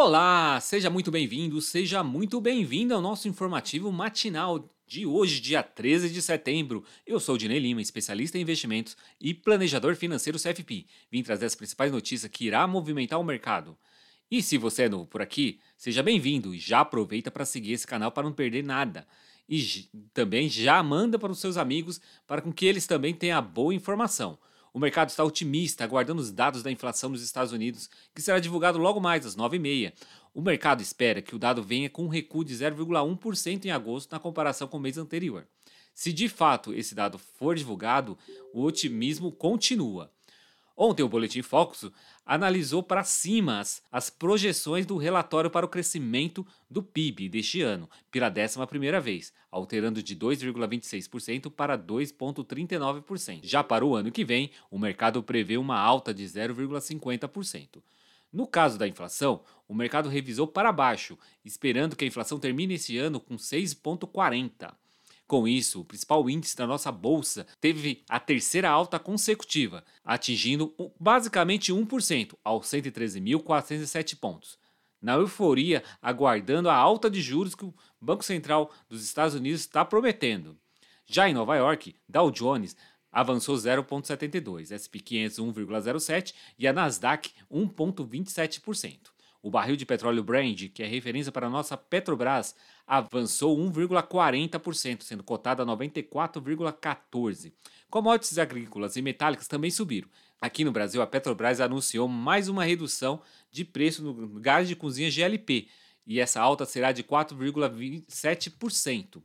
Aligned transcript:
Olá, 0.00 0.60
seja 0.60 0.88
muito 0.88 1.10
bem-vindo, 1.10 1.60
seja 1.60 2.04
muito 2.04 2.40
bem-vindo 2.40 2.94
ao 2.94 3.02
nosso 3.02 3.26
informativo 3.26 3.90
matinal 3.90 4.72
de 4.86 5.04
hoje, 5.04 5.40
dia 5.40 5.60
13 5.60 6.10
de 6.10 6.22
setembro. 6.22 6.84
Eu 7.04 7.18
sou 7.18 7.34
o 7.34 7.38
Dinei 7.38 7.58
Lima, 7.58 7.82
especialista 7.82 8.38
em 8.38 8.42
investimentos 8.42 8.96
e 9.20 9.34
planejador 9.34 9.96
financeiro 9.96 10.38
CFP. 10.38 10.86
Vim 11.10 11.24
trazer 11.24 11.46
as 11.46 11.56
principais 11.56 11.90
notícias 11.90 12.30
que 12.30 12.44
irá 12.44 12.64
movimentar 12.64 13.18
o 13.18 13.24
mercado. 13.24 13.76
E 14.30 14.40
se 14.40 14.56
você 14.56 14.84
é 14.84 14.88
novo 14.88 15.04
por 15.04 15.20
aqui, 15.20 15.58
seja 15.76 16.00
bem-vindo 16.00 16.54
e 16.54 16.60
já 16.60 16.82
aproveita 16.82 17.28
para 17.28 17.44
seguir 17.44 17.72
esse 17.72 17.84
canal 17.84 18.12
para 18.12 18.22
não 18.22 18.32
perder 18.32 18.62
nada. 18.62 19.04
E 19.48 19.88
também 20.14 20.48
já 20.48 20.80
manda 20.80 21.18
para 21.18 21.32
os 21.32 21.40
seus 21.40 21.56
amigos 21.56 22.00
para 22.24 22.40
com 22.40 22.52
que 22.52 22.66
eles 22.66 22.86
também 22.86 23.12
tenham 23.12 23.42
boa 23.42 23.74
informação. 23.74 24.38
O 24.72 24.78
mercado 24.78 25.08
está 25.08 25.24
otimista, 25.24 25.84
aguardando 25.84 26.20
os 26.20 26.30
dados 26.30 26.62
da 26.62 26.70
inflação 26.70 27.10
nos 27.10 27.22
Estados 27.22 27.52
Unidos, 27.52 27.88
que 28.14 28.22
será 28.22 28.38
divulgado 28.38 28.78
logo 28.78 29.00
mais 29.00 29.24
às 29.24 29.36
9h30. 29.36 29.92
O 30.34 30.40
mercado 30.40 30.82
espera 30.82 31.22
que 31.22 31.34
o 31.34 31.38
dado 31.38 31.62
venha 31.62 31.90
com 31.90 32.04
um 32.04 32.08
recuo 32.08 32.44
de 32.44 32.54
0,1% 32.54 33.64
em 33.64 33.70
agosto 33.70 34.12
na 34.12 34.18
comparação 34.18 34.68
com 34.68 34.76
o 34.76 34.80
mês 34.80 34.98
anterior. 34.98 35.46
Se 35.94 36.12
de 36.12 36.28
fato 36.28 36.72
esse 36.72 36.94
dado 36.94 37.18
for 37.18 37.56
divulgado, 37.56 38.16
o 38.52 38.62
otimismo 38.62 39.32
continua. 39.32 40.12
Ontem, 40.80 41.02
o 41.02 41.08
Boletim 41.08 41.42
Focus 41.42 41.90
analisou 42.24 42.84
para 42.84 43.02
cima 43.02 43.58
as, 43.58 43.82
as, 43.90 44.08
projeções 44.10 44.86
do 44.86 44.96
relatório 44.96 45.50
para 45.50 45.66
o 45.66 45.68
crescimento 45.68 46.46
do 46.70 46.84
PIB 46.84 47.28
deste 47.28 47.60
ano, 47.62 47.90
pela 48.12 48.28
11 48.32 49.00
vez, 49.02 49.32
alterando 49.50 50.00
de 50.00 50.14
2,26% 50.14 51.50
para 51.50 51.76
2,39%. 51.76 53.40
Já 53.42 53.64
para 53.64 53.84
o 53.84 53.96
ano 53.96 54.12
que 54.12 54.24
vem, 54.24 54.52
o 54.70 54.78
mercado 54.78 55.20
prevê 55.20 55.56
uma 55.56 55.76
alta 55.76 56.14
de 56.14 56.22
0,50%. 56.22 57.82
No 58.32 58.46
caso 58.46 58.78
da 58.78 58.86
inflação, 58.86 59.42
o 59.66 59.74
mercado 59.74 60.08
revisou 60.08 60.46
para 60.46 60.70
baixo, 60.70 61.18
esperando 61.44 61.96
que 61.96 62.04
a 62.04 62.08
inflação 62.08 62.38
termine 62.38 62.74
esse 62.74 62.96
ano 62.96 63.18
com 63.18 63.34
6,40%. 63.34 64.74
Com 65.28 65.46
isso, 65.46 65.82
o 65.82 65.84
principal 65.84 66.28
índice 66.30 66.56
da 66.56 66.66
nossa 66.66 66.90
bolsa 66.90 67.46
teve 67.60 68.02
a 68.08 68.18
terceira 68.18 68.70
alta 68.70 68.98
consecutiva, 68.98 69.84
atingindo 70.02 70.74
basicamente 70.98 71.70
1%, 71.70 72.34
aos 72.42 72.66
113.407 72.66 74.16
pontos. 74.18 74.58
Na 75.02 75.12
euforia, 75.12 75.84
aguardando 76.00 76.70
a 76.70 76.74
alta 76.74 77.10
de 77.10 77.20
juros 77.20 77.54
que 77.54 77.66
o 77.66 77.74
Banco 78.00 78.24
Central 78.24 78.72
dos 78.88 79.04
Estados 79.04 79.34
Unidos 79.34 79.60
está 79.60 79.84
prometendo. 79.84 80.56
Já 81.04 81.28
em 81.28 81.34
Nova 81.34 81.56
York, 81.56 81.94
Dow 82.08 82.30
Jones 82.30 82.74
avançou 83.12 83.54
0,72, 83.54 84.72
SP 84.72 84.98
500 84.98 85.38
1,07 85.40 86.34
e 86.58 86.66
a 86.66 86.72
Nasdaq 86.72 87.32
1,27%. 87.52 89.17
O 89.40 89.50
barril 89.50 89.76
de 89.76 89.86
petróleo 89.86 90.24
Brent, 90.24 90.68
que 90.72 90.82
é 90.82 90.86
referência 90.86 91.30
para 91.30 91.46
a 91.46 91.50
nossa 91.50 91.76
Petrobras, 91.76 92.56
avançou 92.86 93.56
1,40%, 93.56 95.02
sendo 95.02 95.22
cotado 95.22 95.62
a 95.62 95.66
94,14%. 95.66 97.52
Commodities 97.88 98.38
agrícolas 98.38 98.96
e 98.96 99.02
metálicas 99.02 99.46
também 99.46 99.70
subiram. 99.70 100.08
Aqui 100.40 100.64
no 100.64 100.72
Brasil, 100.72 101.00
a 101.00 101.06
Petrobras 101.06 101.60
anunciou 101.60 102.08
mais 102.08 102.48
uma 102.48 102.64
redução 102.64 103.22
de 103.50 103.64
preço 103.64 104.02
no 104.02 104.40
gás 104.40 104.66
de 104.66 104.74
cozinha 104.74 105.10
GLP, 105.10 105.68
e 106.04 106.18
essa 106.18 106.40
alta 106.40 106.64
será 106.64 106.90
de 106.90 107.04
4,27%. 107.04 109.22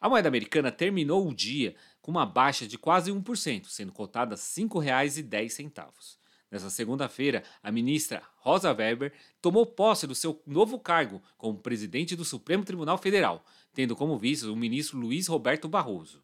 A 0.00 0.08
moeda 0.08 0.28
americana 0.28 0.70
terminou 0.70 1.26
o 1.26 1.34
dia 1.34 1.74
com 2.00 2.12
uma 2.12 2.24
baixa 2.24 2.68
de 2.68 2.78
quase 2.78 3.10
1%, 3.10 3.66
sendo 3.66 3.90
cotada 3.90 4.34
a 4.34 4.38
R$ 4.38 4.42
5,10. 4.42 6.18
Nessa 6.50 6.70
segunda-feira, 6.70 7.42
a 7.62 7.72
ministra 7.72 8.22
Rosa 8.36 8.72
Weber 8.72 9.12
tomou 9.42 9.66
posse 9.66 10.06
do 10.06 10.14
seu 10.14 10.40
novo 10.46 10.78
cargo 10.78 11.20
como 11.36 11.58
presidente 11.58 12.14
do 12.14 12.24
Supremo 12.24 12.64
Tribunal 12.64 12.98
Federal, 12.98 13.44
tendo 13.74 13.96
como 13.96 14.18
vice 14.18 14.46
o 14.46 14.54
ministro 14.54 14.98
Luiz 14.98 15.26
Roberto 15.26 15.68
Barroso. 15.68 16.22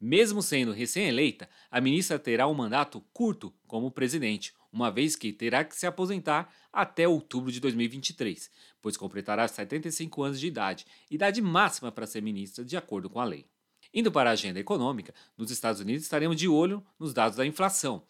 Mesmo 0.00 0.42
sendo 0.42 0.72
recém-eleita, 0.72 1.48
a 1.70 1.80
ministra 1.80 2.18
terá 2.18 2.48
um 2.48 2.54
mandato 2.54 3.00
curto 3.12 3.54
como 3.68 3.90
presidente, 3.90 4.52
uma 4.72 4.90
vez 4.90 5.14
que 5.14 5.32
terá 5.32 5.62
que 5.62 5.76
se 5.76 5.86
aposentar 5.86 6.52
até 6.72 7.06
outubro 7.06 7.52
de 7.52 7.60
2023, 7.60 8.50
pois 8.80 8.96
completará 8.96 9.46
75 9.46 10.22
anos 10.22 10.40
de 10.40 10.46
idade, 10.48 10.86
idade 11.10 11.40
máxima 11.40 11.92
para 11.92 12.06
ser 12.06 12.22
ministra 12.22 12.64
de 12.64 12.76
acordo 12.76 13.08
com 13.08 13.20
a 13.20 13.24
lei. 13.24 13.46
Indo 13.94 14.10
para 14.10 14.30
a 14.30 14.32
agenda 14.32 14.58
econômica, 14.58 15.14
nos 15.36 15.50
Estados 15.50 15.80
Unidos 15.80 16.02
estaremos 16.02 16.36
de 16.36 16.48
olho 16.48 16.84
nos 16.98 17.12
dados 17.12 17.36
da 17.36 17.46
inflação, 17.46 18.02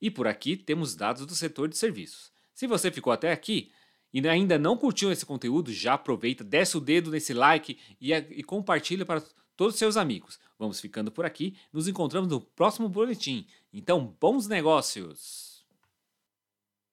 e 0.00 0.10
por 0.10 0.26
aqui 0.26 0.56
temos 0.56 0.94
dados 0.94 1.26
do 1.26 1.34
setor 1.34 1.68
de 1.68 1.76
serviços. 1.76 2.30
Se 2.54 2.66
você 2.66 2.90
ficou 2.90 3.12
até 3.12 3.32
aqui 3.32 3.70
e 4.12 4.26
ainda 4.28 4.58
não 4.58 4.76
curtiu 4.76 5.12
esse 5.12 5.26
conteúdo, 5.26 5.72
já 5.72 5.94
aproveita, 5.94 6.42
desce 6.42 6.76
o 6.76 6.80
dedo 6.80 7.10
nesse 7.10 7.34
like 7.34 7.78
e, 8.00 8.12
e 8.12 8.42
compartilha 8.42 9.04
para 9.04 9.22
todos 9.56 9.74
os 9.74 9.78
seus 9.78 9.96
amigos. 9.96 10.38
Vamos 10.58 10.80
ficando 10.80 11.10
por 11.10 11.24
aqui, 11.24 11.56
nos 11.72 11.88
encontramos 11.88 12.30
no 12.30 12.40
próximo 12.40 12.88
boletim. 12.88 13.46
Então, 13.72 14.16
bons 14.20 14.46
negócios! 14.48 15.57